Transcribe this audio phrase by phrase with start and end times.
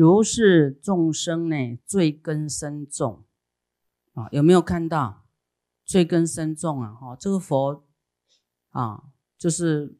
[0.00, 3.24] 如是众生呢，罪根深重
[4.14, 5.26] 啊，有没有看到
[5.84, 6.92] 罪根深重啊？
[6.94, 7.84] 哈，这个佛
[8.70, 9.04] 啊，
[9.36, 9.98] 就是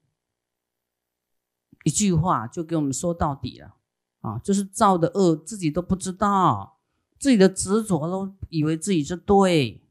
[1.84, 3.76] 一句话就给我们说到底了
[4.21, 6.78] 啊，就是造的恶自己都不知道，
[7.19, 9.82] 自己的执着都以为自己是对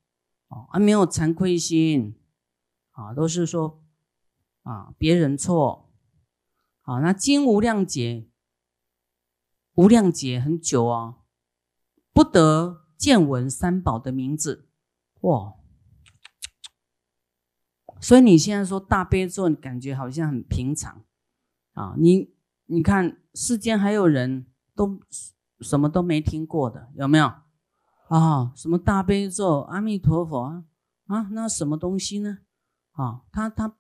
[0.48, 2.16] 啊，还没有惭愧心
[2.92, 3.84] 啊，都是说
[4.64, 5.90] 啊别人错
[6.84, 8.29] 啊，那经无量劫。
[9.80, 11.22] 无量劫很久哦，
[12.12, 14.68] 不得见闻三宝的名字
[15.22, 15.54] 哇！
[18.02, 21.06] 所以你现在说大悲咒，你感觉好像很平常
[21.76, 21.96] 啊。
[21.98, 22.34] 你
[22.66, 25.00] 你看世间还有人都
[25.62, 27.32] 什么都没听过的，有没有
[28.10, 28.52] 啊？
[28.58, 30.66] 什么大悲咒、阿弥陀佛啊？
[31.08, 32.40] 啊，那什么东西呢？
[32.92, 33.78] 啊，他他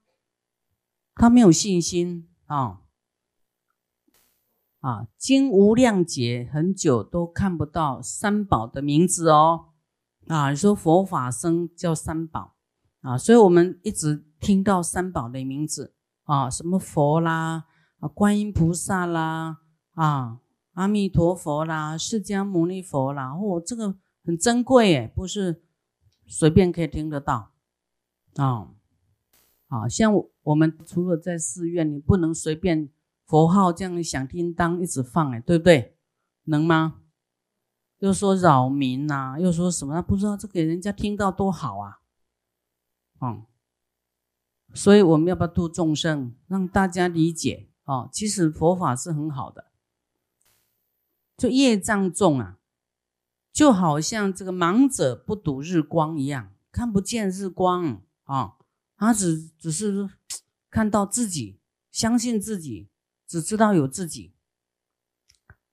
[1.13, 2.83] 他没有信心啊。
[4.79, 9.65] 啊，经无量劫很久都看不到三宝的名字哦。
[10.27, 12.55] 啊，你说佛法僧叫三宝
[13.01, 17.65] 啊，所以我们一直听到三宝的名字啊，什么佛啦，
[17.99, 19.57] 啊，观音菩萨啦，
[19.95, 20.39] 啊，
[20.75, 25.61] 阿弥陀佛啦，释迦牟尼佛啦，哦，这个很珍贵诶，不是
[26.25, 27.51] 随便可以听得到
[28.35, 28.69] 啊。
[29.67, 30.13] 啊，像
[30.43, 32.89] 我们除了在寺院，你不能随便。
[33.29, 35.95] 佛号这样响叮当一直放哎，对不对？
[36.45, 37.01] 能吗？
[37.99, 40.01] 又说扰民呐，又说什么？
[40.01, 41.99] 不知道这给人家听到多好啊！
[43.21, 43.45] 嗯，
[44.73, 48.09] 所以我们要不要度众生，让大家理解哦？
[48.11, 49.69] 其实佛法是很好的，
[51.37, 52.57] 就业障重啊，
[53.53, 58.55] 就好像这个盲者不睹日光一样，看不见日光啊，
[58.97, 60.09] 他只只是
[60.71, 61.59] 看到自己，
[61.91, 62.89] 相信自己。
[63.29, 64.33] 只知道有自己，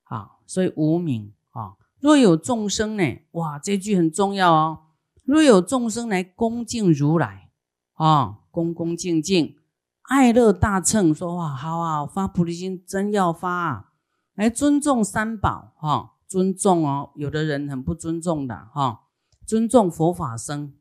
[0.05, 1.77] 啊，所以无名啊。
[2.01, 3.03] 若有众生呢？
[3.31, 4.83] 哇，这句很重要哦。
[5.25, 7.51] 若有众生来恭敬如来
[7.95, 9.57] 啊，恭恭敬敬，
[10.03, 13.93] 爱乐大乘，说哇，好啊，发菩提心真要发啊，
[14.35, 17.13] 来尊重三宝哈，尊重哦。
[17.15, 19.07] 有的人很不尊重的哈，
[19.47, 20.75] 尊重佛法僧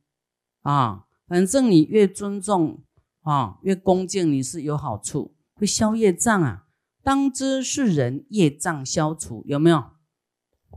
[0.64, 2.84] 啊，反正你越尊重
[3.22, 6.64] 啊，越恭敬，你是有好处，会消业障啊。
[7.06, 9.92] 当知是人业障消除，有没有？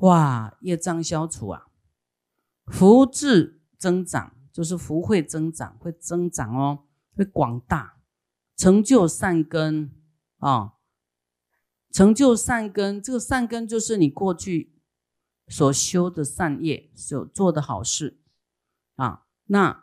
[0.00, 1.68] 哇，业障消除啊，
[2.66, 6.84] 福智增长，就是福会增长，会增长哦，
[7.16, 7.96] 会广大，
[8.54, 9.90] 成就善根
[10.36, 10.74] 啊，
[11.90, 14.78] 成就善根，这个善根就是你过去
[15.48, 18.20] 所修的善业，所做的好事
[18.96, 19.24] 啊。
[19.46, 19.82] 那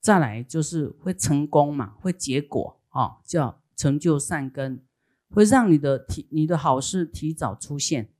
[0.00, 4.86] 再来就是会成功嘛，会结果啊，叫成就善根。
[5.30, 8.12] 会让你的提你的好事提早出现，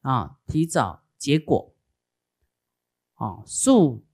[0.00, 1.74] 啊，提早结果，
[3.14, 4.06] 啊，速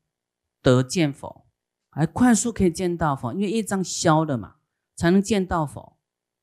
[0.61, 1.47] 得见佛，
[1.91, 4.57] 还快速可以见到佛，因为业障消了嘛，
[4.97, 5.97] 才能见到佛，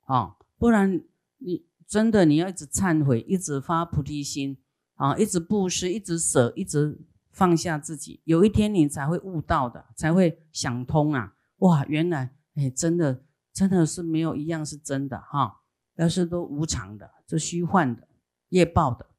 [0.05, 1.03] 啊，不然
[1.39, 4.57] 你真的你要一直忏悔，一直发菩提心，
[4.95, 15.60] 啊，一直布施，一直舍，一直放下自己，有一天你才会悟到的，才会想通啊，哇，原来哎，真的真的是没有一样是真的哈。
[16.01, 18.07] 要是都无常的，这虚幻的
[18.49, 19.11] 业报的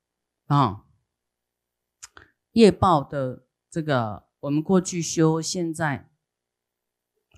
[0.46, 0.84] 啊，
[2.50, 6.10] 业报的这个我们过去修，现在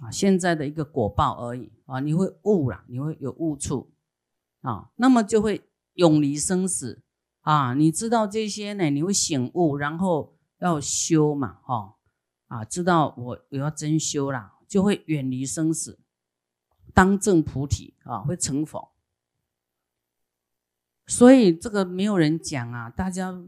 [0.00, 3.92] 啊现在的一个果报而已啊，你会悟了，你会有悟处
[4.62, 7.02] 啊，那么就会永离生死
[7.42, 11.96] 啊，你知道这些呢，你会醒悟，然后要修嘛，哈。
[12.46, 15.98] 啊，知道我我要真修啦，就会远离生死，
[16.94, 18.93] 当证菩提啊，会成佛。
[21.06, 23.42] 所以这个没有人讲啊，大家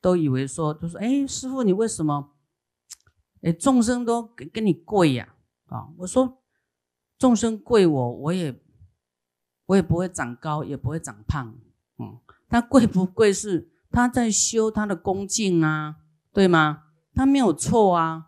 [0.00, 2.32] 都以为说，就说，哎，师傅你为什么，
[3.42, 5.34] 哎，众生都跟跟你跪呀？
[5.66, 6.42] 啊，我说，
[7.18, 8.60] 众生跪我，我也
[9.66, 11.54] 我也不会长高，也不会长胖，
[11.98, 12.18] 嗯，
[12.48, 15.96] 他跪不跪是他在修他的恭敬啊，
[16.32, 16.84] 对吗？
[17.14, 18.26] 他没有错啊。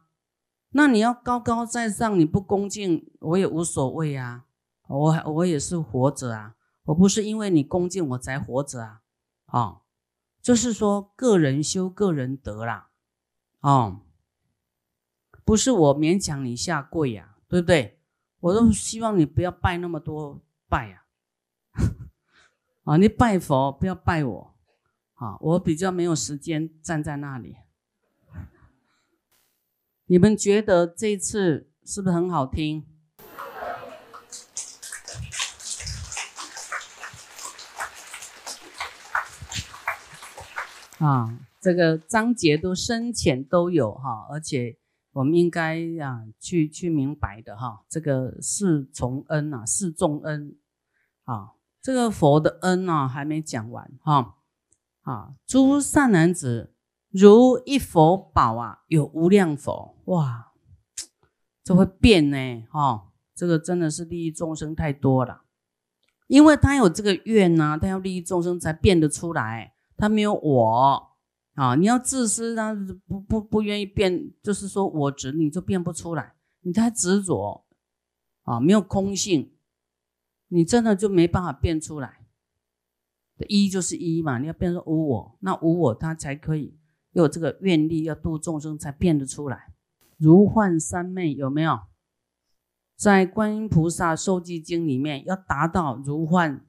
[0.72, 4.44] 那你要高高在上，你不恭敬，我也无所谓啊，
[4.88, 6.54] 我我也是活着啊。
[6.84, 9.02] 我不是因为你恭敬我才活着啊，
[9.46, 9.80] 啊，
[10.40, 12.90] 就是说个人修个人得啦，
[13.60, 14.00] 哦，
[15.44, 18.00] 不是我勉强你下跪呀，对不对？
[18.40, 21.04] 我都希望你不要拜那么多拜呀，
[22.84, 24.54] 啊， 你拜佛不要拜我，
[25.14, 27.56] 啊，我比较没有时间站在那里。
[30.06, 32.86] 你们觉得这次是不是很好听？
[41.00, 44.76] 啊，这个章节都深浅都有哈，而且
[45.12, 50.56] 我们应该啊去去明白的哈，这个是重恩啊，是重恩
[51.24, 54.36] 啊，这个佛的恩啊还没讲完哈
[55.00, 56.74] 啊，诸善男子，
[57.08, 60.52] 如一佛宝啊，有无量佛哇，
[61.64, 65.44] 这会变呢哈，这个真的是利益众生太多了，
[66.26, 69.72] 因为他有这个愿呐，他要利益众生才变得出来。
[70.00, 71.12] 他没有我
[71.54, 71.74] 啊！
[71.74, 72.74] 你要自私，他
[73.06, 76.34] 不不不愿意变，就是说我执，你就变不出来。
[76.62, 77.66] 你太执着
[78.44, 79.52] 啊，没有空性，
[80.48, 82.26] 你真的就没办法变出来。
[83.48, 86.78] 一就是一嘛，你要变成无我，那无我他才可以
[87.12, 89.74] 有这个愿力，要度众生才变得出来。
[90.16, 91.80] 如幻三昧有没有？
[92.96, 96.66] 在观音菩萨受记经里面，要达到如幻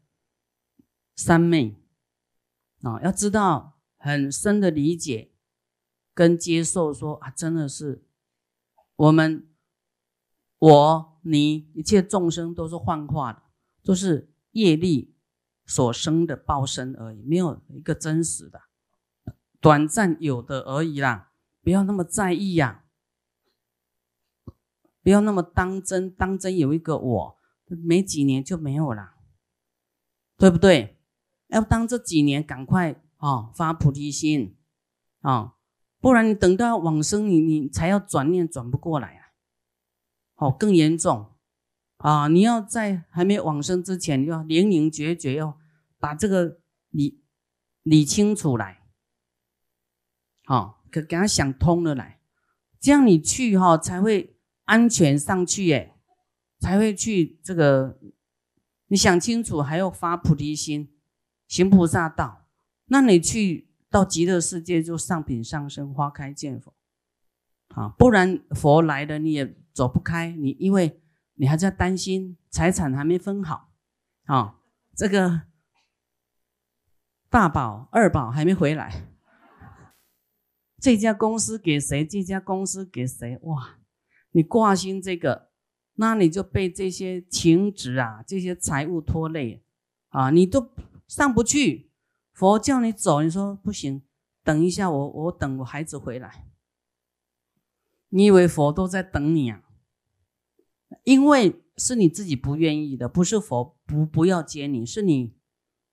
[1.16, 1.81] 三昧。
[2.84, 5.32] 啊，要知道很深的理解
[6.14, 8.04] 跟接受，说啊，真的是
[8.96, 9.48] 我们
[10.58, 13.42] 我你一切众生都是幻化的，
[13.84, 15.16] 都是业力
[15.66, 18.62] 所生的报身而已，没有一个真实的，
[19.60, 21.32] 短暂有的而已啦，
[21.62, 22.86] 不要那么在意呀，
[25.04, 27.38] 不要那么当真，当真有一个我，
[27.68, 29.14] 没几年就没有了，
[30.38, 31.01] 对不对？
[31.52, 34.58] 要当这几年赶快啊发菩提心
[35.20, 35.56] 啊，
[36.00, 39.22] 不然你等到往生，你你才要转念转不过来啊，
[40.34, 41.34] 好更严重
[41.98, 42.28] 啊！
[42.30, 45.58] 你要在还没往生之前，要灵灵决绝，要
[46.00, 46.60] 把这个
[46.90, 47.22] 理
[47.84, 48.82] 理清楚来，
[50.46, 52.22] 好，可给他想通了来，
[52.80, 55.96] 这样你去哈才会安全上去耶，
[56.60, 58.00] 才会去这个
[58.88, 60.94] 你想清楚，还要发菩提心。
[61.52, 62.48] 行菩萨道，
[62.86, 66.74] 那你去到极乐世界就上品上升，花开见佛，
[67.76, 71.02] 啊，不然佛来了你也走不开，你因为
[71.34, 73.70] 你还在担心财产还没分好，
[74.28, 74.62] 啊，
[74.96, 75.42] 这个
[77.30, 79.10] 大宝二宝还没回来，
[80.80, 82.08] 这家公司给谁？
[82.08, 83.38] 这家公司给谁？
[83.42, 83.80] 哇，
[84.32, 85.50] 你挂心这个，
[85.96, 89.62] 那你就被这些情执啊，这些财物拖累
[90.12, 90.70] 啊，你都。
[91.12, 91.92] 上不去，
[92.32, 94.02] 佛叫你走，你说不行，
[94.46, 96.48] 等一下，我我等我孩子回来。
[98.08, 99.62] 你以为佛都在等你啊？
[101.04, 105.36] 因为是你自己不愿意的，不是佛不不要接你，是你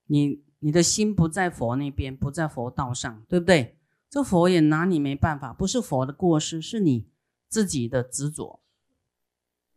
[0.07, 3.77] 你你的心不在佛那边，不在佛道上，对不对？
[4.09, 7.11] 这佛也拿你没办法，不是佛的过失，是你
[7.49, 8.63] 自己的执着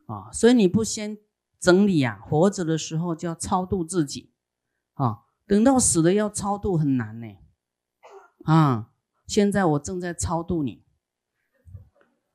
[0.05, 0.31] 啊！
[0.31, 1.17] 所以你不先
[1.59, 4.31] 整理啊，活着的时候就要超度自己
[4.93, 5.23] 啊。
[5.51, 7.27] 等到死了要超度很难呢，
[8.45, 8.87] 啊！
[9.27, 10.85] 现在我正在超度你，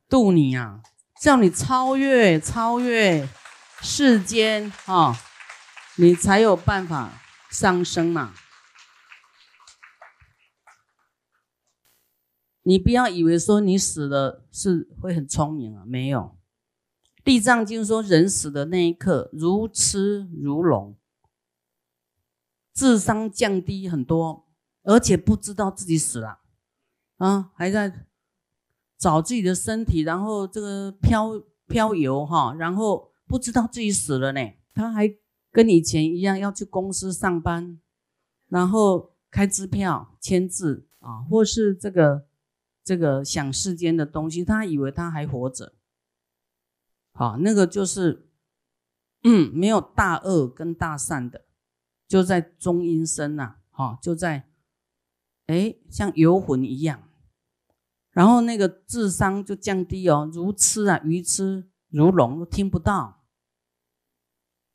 [0.06, 0.82] 度你啊，
[1.22, 3.26] 叫你超越超越
[3.80, 5.16] 世间啊，
[5.96, 8.34] 你才有办法上升嘛。
[12.64, 16.36] 你不要以为说你死了是会很聪明啊，没有。
[17.24, 20.98] 地藏经说，人死的那一刻如痴如聋。
[22.76, 24.46] 智商降低很多，
[24.82, 26.40] 而且不知道自己死了，
[27.17, 28.06] 啊，还在
[28.98, 34.41] 找自己的身体，然后这个漂漂游哈，然后不知道自己死了呢。
[34.74, 35.10] 他还
[35.50, 37.81] 跟以前一样要去公司上班，
[38.48, 42.27] 然后开支票、签字啊，或是这个
[42.84, 45.72] 这个想世间的东西，他以为他还活着，
[47.12, 48.29] 好，那个就是
[49.22, 51.45] 嗯，没有大恶跟大善的。
[52.08, 54.48] 就在中阴身呐，哈，就在，
[55.46, 57.03] 哎，像游魂一样，
[58.13, 63.25] 然后那个智商就降低哦，如痴啊，愚痴如聋，听不到，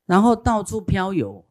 [0.06, 1.46] 然后到处飘游，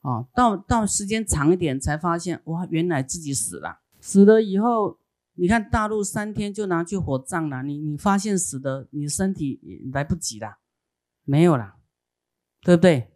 [0.00, 5.00] 哦，到到时间长一点才发现，哇，原来自己死了，死了以后，
[5.34, 9.60] 你看大陆三天就拿去火葬了，你你发现死的，你身体
[9.92, 10.58] 来不及了，
[11.24, 11.76] 没有了，
[12.62, 13.10] 对不对？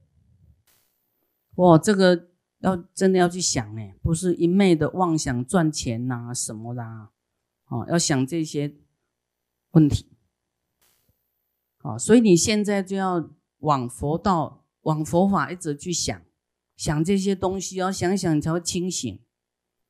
[1.58, 2.28] 哇，这个
[2.60, 7.10] 要真的要去想呢，不是一昧的妄想赚钱呐什么啦，
[7.66, 8.76] 哦，要想这些
[9.72, 10.06] 问题，
[11.82, 16.22] 哦，所以你现在就要往佛道、往佛法一直去想，
[16.76, 19.20] 想这些东西，要想想才会清醒，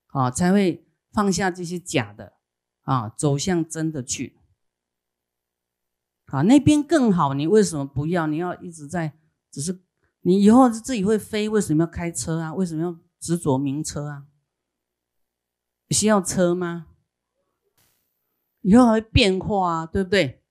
[0.07, 2.33] 啊，才会放下这些假的，
[2.85, 4.39] 啊，走向真的去，
[6.29, 8.27] 啊，那边更好，你为什么不要？
[8.27, 9.19] 你要一直在，
[9.51, 9.83] 只是。
[10.23, 12.53] 你以后自己会飞，为什么要开车啊？
[12.55, 14.27] 为什么要执着名车啊？
[15.91, 16.89] 需要车吗？
[18.61, 20.43] 以后还会变化啊，对不对？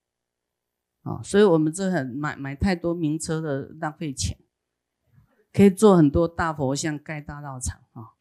[1.04, 4.38] 啊，所以我们这很买买太多名车的浪费钱，
[5.54, 8.18] 可以做很多大佛像，盖大道场啊。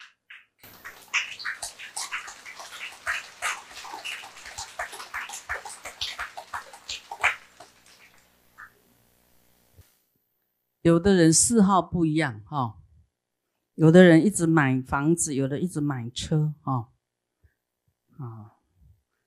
[10.86, 12.76] 有的人嗜好不一样哈，
[13.74, 16.90] 有的人一直买房子，有的一直买车哈，
[18.18, 18.52] 啊，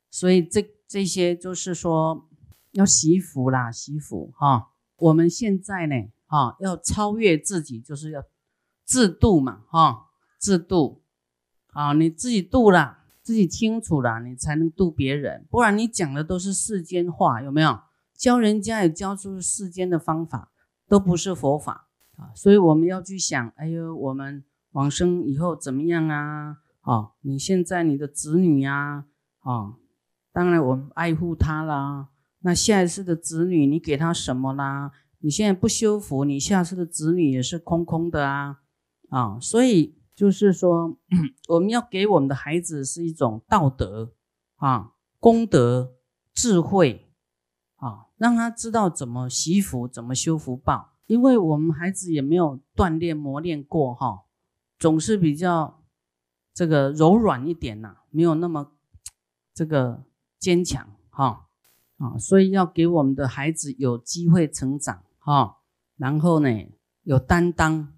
[0.09, 2.29] 所以这这些就是说
[2.71, 4.69] 要惜福啦，惜福哈。
[4.95, 5.95] 我们现在呢，
[6.27, 8.23] 哈，要超越自己，就是要
[8.85, 10.05] 自度嘛，哈，
[10.39, 11.03] 自度
[11.73, 17.81] 啊，你自己度了，自己清楚了，你才能度别人，不然你讲的都是世间话，有没有？
[18.17, 20.53] 教人家也教出世间的方法。
[20.89, 26.58] 都不是佛法啊，所以我们要去想，哎呦，我们往生以后怎么样啊？
[26.81, 29.05] 哦，你现在你的子女呀，
[29.41, 29.75] 啊，
[30.34, 32.10] 当然我们爱护他啦。
[32.39, 34.91] 那下一次的子女，你给他什么啦？
[35.19, 38.62] 你现在不修福，你下次的子女也是空空的啊，
[39.10, 40.98] 啊，所以就是说，
[41.50, 44.13] 我们要给我们的孩子是一种道德
[44.55, 45.93] 啊、功德、
[46.34, 47.05] 智慧。
[48.19, 54.25] 让他知道怎么习福，怎么修福报，因为我们孩子也没有锻炼磨练过哈，
[54.77, 55.81] 总是比较
[56.53, 58.73] 这个柔软一点呐，没有那么
[59.53, 60.03] 这个
[60.38, 61.47] 坚强哈
[61.97, 65.59] 啊，所以要给我们的孩子有机会成长哈，
[65.95, 66.49] 然后呢
[67.03, 67.93] 有担当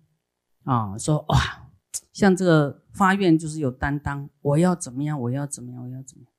[0.66, 1.72] 啊，说哇，
[2.14, 6.32] 像这个发愿就是有担当，我要怎么样，我要怎么样，我要怎么样，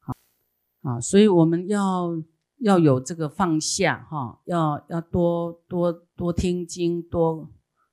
[0.00, 0.14] 好
[0.82, 2.22] 啊，所以我们要。
[2.62, 7.50] 要有这个放下哈，要要多多多听经，多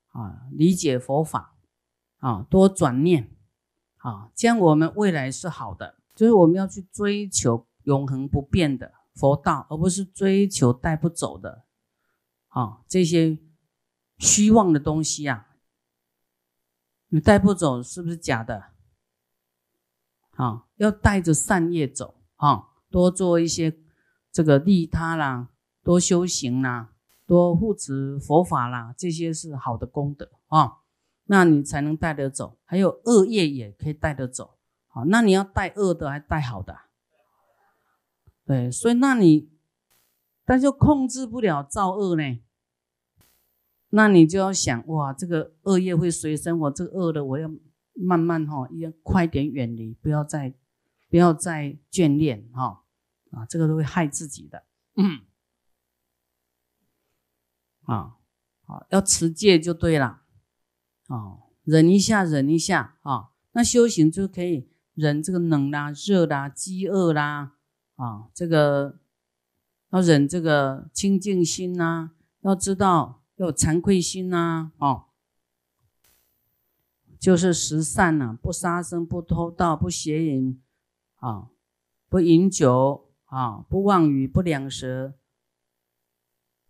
[0.09, 1.57] 啊理解佛法
[2.19, 3.35] 啊，多转念
[3.97, 5.95] 啊，这样我们未来是好的。
[6.15, 11.65] 就是我们要去追求永恒不变的佛道，而不是追求带不走的
[12.49, 13.39] 啊这些
[14.19, 15.47] 虚妄的东西啊。
[17.07, 18.65] 你带不走是不是假的？
[20.35, 23.75] 啊，要带着善业走啊，多做一些。
[24.31, 25.49] 这个利他啦，
[25.83, 26.93] 多修行啦，
[27.25, 30.77] 多护持佛法啦，这些是好的功德啊。
[31.25, 34.55] 那你才能带得走，还有恶业也可以带得走。
[34.87, 36.75] 好，那你要带恶的，还带好的？
[38.45, 39.47] 对，所以那你，
[40.43, 42.39] 但就控制不了造恶呢。
[43.91, 47.47] 那你就要想，哇，这个恶业会随身，我这个恶的，我要
[47.93, 50.53] 慢慢哈，要快点远离，不要再，
[51.09, 52.83] 不要再眷恋哈。
[53.31, 54.65] 啊，这个都会害自己的。
[54.95, 55.21] 嗯，
[57.83, 58.17] 啊，
[58.65, 60.23] 好，要持戒就对了。
[61.07, 63.29] 哦，忍一下，忍一下啊。
[63.51, 67.55] 那修行就可以忍这个冷啦、热啦、饥饿啦。
[67.95, 68.99] 啊，这个
[69.89, 74.71] 要忍这个清净心呐，要知道要有惭愧心呐。
[74.77, 75.07] 哦，
[77.19, 80.61] 就是十善呐，不杀生、不偷盗、不邪淫，
[81.15, 81.49] 啊，
[82.07, 83.08] 不饮酒。
[83.29, 85.13] 啊，不妄语，不两舌，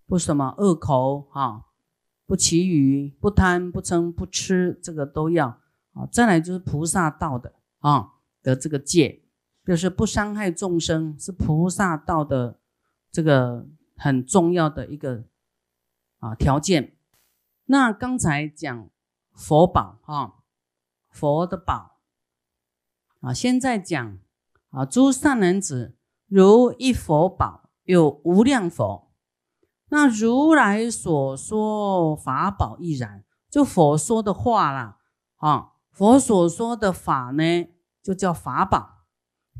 [0.06, 1.68] 不什么恶口啊，
[2.26, 5.62] 不绮语，不贪，不嗔，不吃，这个都要
[5.94, 6.06] 啊。
[6.12, 9.24] 再来就是菩萨道的啊的这个戒，
[9.64, 12.60] 就是不伤害众生，是菩萨道的
[13.10, 15.24] 这个很重要的一个
[16.18, 16.98] 啊条件。
[17.68, 18.90] 那刚才讲
[19.32, 20.34] 佛宝啊，
[21.10, 22.02] 佛的宝
[23.22, 24.18] 啊，现在讲
[24.72, 25.96] 啊，诸善男子。
[26.30, 29.12] 如一佛宝有无量佛，
[29.90, 33.26] 那如来所说法宝亦然。
[33.50, 35.00] 就佛说的话啦，
[35.38, 37.68] 啊，佛所说的法呢，
[38.04, 39.08] 就叫法宝。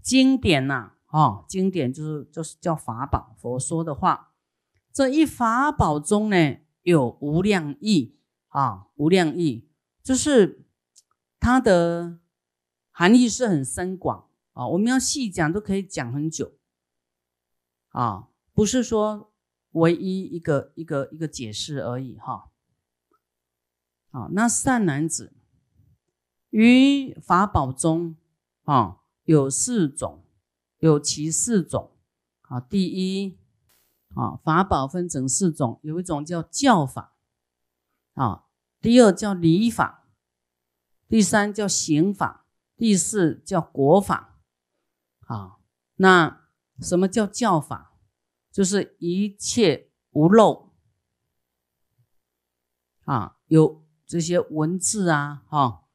[0.04, 3.36] 经典呐，啊，经典就是就是叫法宝。
[3.40, 4.34] 佛说的话，
[4.94, 9.68] 这一法宝中呢，有无量义啊，无量义
[10.04, 10.68] 就是
[11.40, 12.20] 它的
[12.92, 14.68] 含义是很深广啊。
[14.68, 16.59] 我们要细讲都可以讲很久。
[17.90, 19.32] 啊，不是说
[19.72, 22.50] 唯一一个一个一个解释而已哈。
[24.12, 25.34] 啊，那善男子
[26.50, 28.16] 于法宝中
[28.64, 30.24] 啊，有四种，
[30.80, 31.92] 有其四种
[32.42, 32.60] 啊。
[32.60, 33.38] 第一
[34.16, 37.16] 啊，法宝分成四种，有一种叫教法
[38.16, 38.46] 啊，
[38.82, 40.08] 第二叫礼法，
[41.08, 44.40] 第三叫刑法，第四叫国法
[45.28, 45.58] 啊。
[45.98, 46.39] 那
[46.82, 47.98] 什么叫教法？
[48.52, 50.74] 就是一切无漏
[53.06, 55.88] 啊，有这些文字啊，哈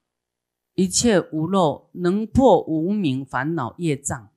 [0.75, 4.31] 一切无漏，能破无明烦恼业障。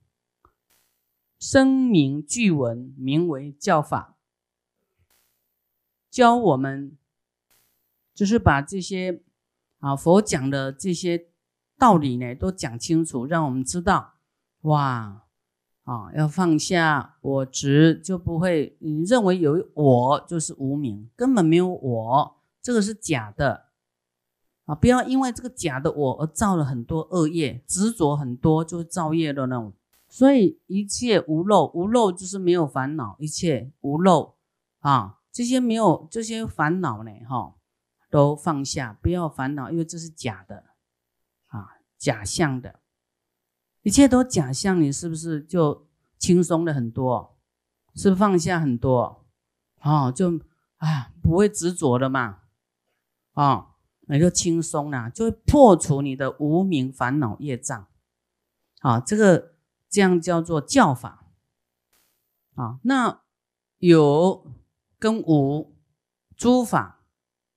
[1.39, 4.17] 声名具闻，名为教法，
[6.09, 6.97] 教我们
[8.15, 9.23] 就是把这些
[9.77, 11.29] 啊佛讲的这些
[11.77, 14.15] 道理呢，都讲清楚，让我们知道，
[14.61, 15.26] 哇
[15.87, 23.67] 啊，要放下我执，就不会你认为有我就是无名，根本没有我，这个是假的
[24.65, 24.75] 啊！
[24.75, 29.71] 不要因为这个假的我而造了很多恶业，执着很多就是造业的那种。
[30.09, 34.35] 所以一切无漏，无漏就是没有烦恼，一切无漏
[34.79, 37.55] 啊，这些没有这些烦恼呢，哈，
[38.09, 40.65] 都放下，不要烦恼，因为这是假的
[41.47, 42.81] 啊，假象的，
[43.87, 47.37] 一切都假象，你是不是就轻松了很多？
[47.95, 49.25] 是放下很多？
[49.81, 50.41] 哦，就
[50.75, 52.39] 啊，不会执着了嘛，
[53.31, 53.75] 啊，
[54.07, 57.87] 那就轻松了，就会破除你的无名烦恼业障，
[58.81, 59.53] 啊，这个。
[59.89, 61.31] 这样叫做教法
[62.55, 63.21] 啊，那
[63.77, 64.51] 有
[64.99, 65.73] 跟无
[66.35, 67.05] 诸法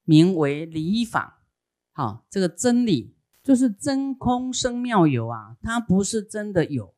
[0.04, 1.42] 名为理法。
[1.90, 6.94] 好，这个真理就是真空生妙有啊，它不是真的有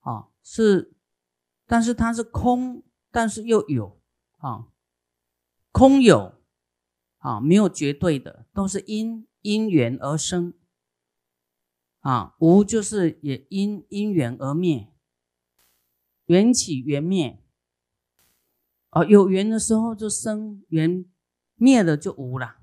[0.00, 0.94] 啊，是，
[1.66, 4.00] 但是它是空，但是又有
[4.38, 4.68] 啊，
[5.72, 6.34] 空有
[7.18, 10.54] 啊，没有绝对的，都是因因缘而生。
[12.00, 14.90] 啊，无就是也因因缘而灭，
[16.24, 17.42] 缘起缘灭。
[18.90, 21.04] 哦，有缘的时候就生缘，
[21.56, 22.56] 灭了就无了。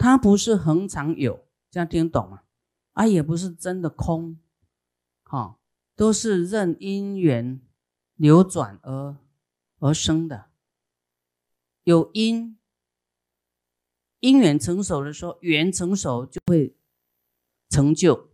[0.00, 2.44] 它不是恒常有，这样听懂吗？
[2.94, 4.38] 啊，也不是真的空，
[5.24, 5.58] 哈，
[5.94, 7.60] 都是任因缘
[8.16, 9.18] 流转而
[9.80, 10.46] 而生的。
[11.84, 12.56] 有因，
[14.20, 16.74] 因缘成熟的时候，缘成熟就会。
[17.72, 18.30] 成就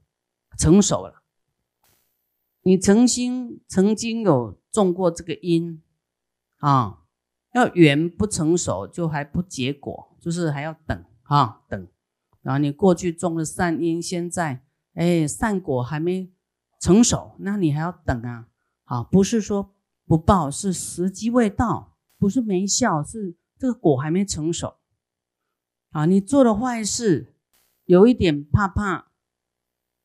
[0.57, 1.23] 成熟了，
[2.63, 5.83] 你曾经曾经有种过这个因
[6.57, 7.03] 啊，
[7.53, 11.87] 要缘不成熟就还不结果，就是还要等啊等。
[12.43, 16.33] 然后你过去种了善因，现在哎善果还没
[16.81, 18.49] 成熟，那你还要等啊。
[18.85, 19.75] 啊，不是说
[20.07, 24.77] 不报，是时机未到，不是没效，是这个果还没成熟。
[25.91, 27.35] 啊，你做的坏事
[27.85, 29.07] 有一点怕怕。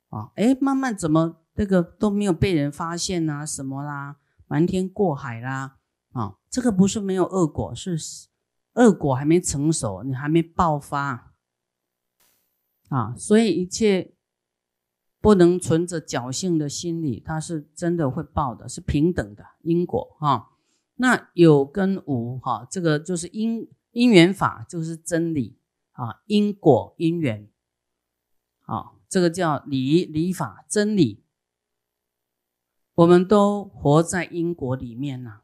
[0.10, 3.46] 啊，哎，慢慢怎么这个都没有被人发现呐？
[3.46, 5.78] 什么啦，瞒天过海啦？
[6.14, 7.98] 啊，这个不是没有恶果，是
[8.74, 11.34] 恶果还没成熟，你还没爆发
[12.90, 13.16] 啊。
[13.16, 14.14] 所以一切
[15.20, 20.58] 不能存着侥幸的心理，它是真的会报的，是平等的因果哈。
[20.96, 25.58] 那有跟无哈，这个就是因因缘法，就是真理
[25.92, 27.50] 啊，因果因缘
[28.62, 28.94] 啊。
[29.10, 31.26] 这个叫理理法真理，
[32.94, 35.42] 我们都活在因果里面呐。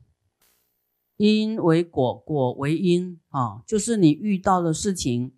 [1.17, 5.35] 因为果，果为因啊，就是你遇到的事情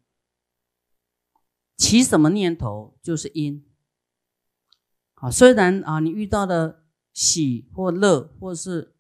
[1.76, 3.66] 起什么念头就是因。
[5.16, 8.94] 啊，虽然啊，你遇到的喜或乐或是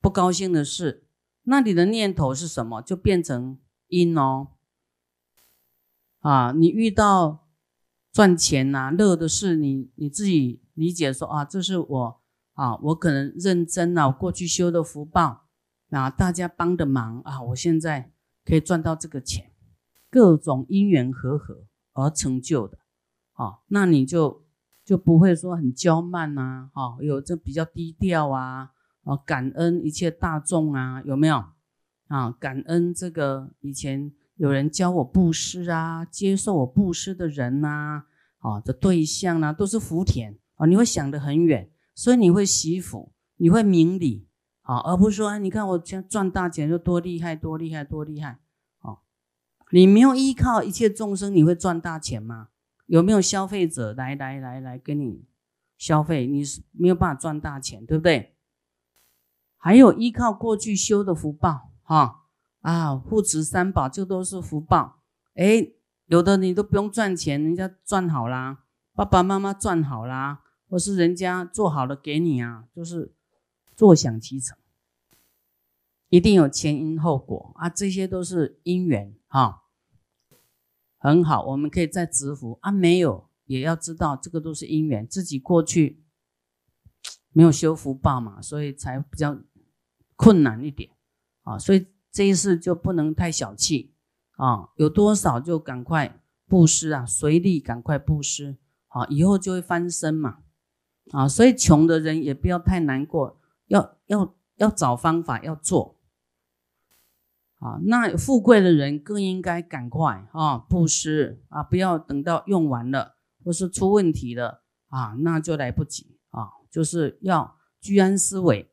[0.00, 1.06] 不高兴的事，
[1.44, 4.48] 那你的念头是什么，就变成因哦。
[6.18, 7.40] 啊，你遇到。
[8.14, 12.20] 赚钱呐，乐的事你你自己理解说啊，这是我
[12.52, 15.43] 啊，我可能认真啊，过去修的福报
[15.94, 18.10] 啊，大家帮的忙啊，我现在
[18.44, 19.52] 可以赚到这个钱，
[20.10, 22.78] 各种因缘和合而成就的
[23.34, 24.44] 啊，那你就
[24.84, 28.72] 就不会说很娇慢呐，哈，有这比较低调啊，
[29.04, 31.44] 啊，感恩一切大众啊，有没有
[32.08, 32.30] 啊？
[32.32, 34.12] 感恩这个以前。
[34.36, 38.02] 有人教我布施啊，接受我布施的人呐，
[38.38, 40.66] 啊的对象呢，都是福田啊。
[40.66, 44.26] 你会想得很远，所以你会惜福，你会明理
[44.64, 48.40] 啊，而不是说，哎你看我赚赚大钱就多厉害，多厉害，多厉害
[48.80, 48.98] 啊。
[49.70, 52.48] 你没有依靠一切众生，你会赚大钱吗？
[52.86, 55.24] 有没有消费者来来来来跟你
[55.78, 56.26] 消费？
[56.26, 58.34] 你是没有办法赚大钱，对不对？
[59.56, 62.22] 还有依靠过去修的福报，哈。
[62.60, 65.00] 啊，护持三宝，这都是福报。
[65.34, 65.68] 哎，
[66.06, 73.13] 有的你都不用赚钱，人家赚好啦，爸爸妈妈赚好啦，或是人家做好了给你啊，就是
[73.76, 74.56] 坐享其成，
[76.08, 77.52] 一定有前因后果。
[77.56, 79.64] 啊，这些都是因缘哈。
[80.98, 82.58] 很好，我们可以再植福。
[82.62, 86.02] 啊，没有也要知道这个都是因缘，自己过去
[87.32, 89.38] 没有修福报嘛，所以才比较
[90.16, 90.90] 困难一点。
[91.42, 91.86] 啊，所以。
[92.14, 93.92] 这一世就不能太小气。
[94.36, 94.68] 啊！
[94.76, 98.56] 有多少就赶快布施啊，随力赶快布施，
[98.86, 100.38] 啊，以后就会翻身嘛，
[101.10, 105.98] 啊，所以穷的人也不要太难过，要要要找方法要做，
[107.58, 118.70] 啊，那富贵的人更应该赶快啊布施啊，不要等到用完了或是出问题了啊，那就来不及啊，就是要居安思危